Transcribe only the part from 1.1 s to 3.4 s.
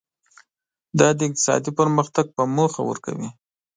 د اقتصادي پرمختګ په موخه ورکوي.